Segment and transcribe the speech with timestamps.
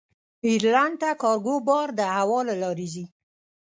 [0.45, 3.05] ایرلنډ ته کارګو بار د هوا له لارې ځي.